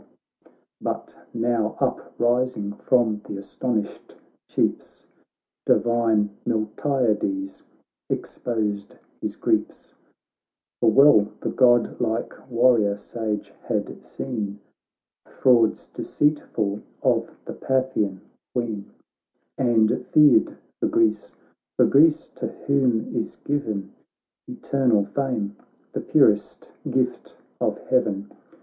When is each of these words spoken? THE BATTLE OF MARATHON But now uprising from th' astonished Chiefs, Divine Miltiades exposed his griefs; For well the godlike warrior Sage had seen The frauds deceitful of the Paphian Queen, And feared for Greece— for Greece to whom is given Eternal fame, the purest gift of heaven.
THE 0.01 0.05
BATTLE 0.05 0.47
OF 0.47 0.81
MARATHON 0.81 0.81
But 0.83 1.39
now 1.39 1.67
uprising 1.79 2.73
from 2.73 3.19
th' 3.19 3.37
astonished 3.37 4.15
Chiefs, 4.47 5.05
Divine 5.67 6.35
Miltiades 6.43 7.61
exposed 8.09 8.97
his 9.21 9.35
griefs; 9.35 9.93
For 10.79 10.89
well 10.89 11.31
the 11.41 11.51
godlike 11.51 12.33
warrior 12.49 12.97
Sage 12.97 13.53
had 13.65 14.03
seen 14.03 14.59
The 15.25 15.33
frauds 15.33 15.85
deceitful 15.85 16.81
of 17.03 17.29
the 17.45 17.53
Paphian 17.53 18.21
Queen, 18.55 18.89
And 19.59 20.03
feared 20.07 20.57
for 20.79 20.87
Greece— 20.87 21.35
for 21.77 21.85
Greece 21.85 22.27
to 22.37 22.47
whom 22.47 23.15
is 23.15 23.35
given 23.35 23.93
Eternal 24.47 25.05
fame, 25.05 25.57
the 25.93 26.01
purest 26.01 26.71
gift 26.89 27.37
of 27.59 27.77
heaven. 27.89 28.31